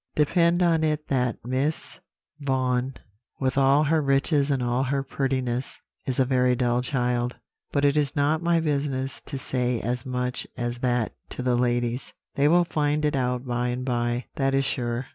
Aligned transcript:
Depend 0.15 0.63
on 0.63 0.83
it 0.83 1.09
that 1.09 1.35
Miss 1.45 1.99
Vaughan, 2.39 2.95
with 3.39 3.55
all 3.55 3.83
her 3.83 4.01
riches 4.01 4.49
and 4.49 4.63
all 4.63 4.81
her 4.85 5.03
prettiness, 5.03 5.77
is 6.07 6.17
a 6.17 6.25
very 6.25 6.55
dull 6.55 6.81
child; 6.81 7.35
but 7.71 7.85
it 7.85 7.95
is 7.95 8.15
not 8.15 8.41
my 8.41 8.59
business 8.59 9.21
to 9.27 9.37
say 9.37 9.79
as 9.79 10.03
much 10.03 10.47
as 10.57 10.79
that 10.79 11.11
to 11.29 11.43
the 11.43 11.55
ladies; 11.55 12.13
they 12.33 12.47
will 12.47 12.65
find 12.65 13.05
it 13.05 13.15
out 13.15 13.45
by 13.45 13.67
and 13.67 13.85
by, 13.85 14.25
that 14.37 14.55
is 14.55 14.65
sure. 14.65 15.05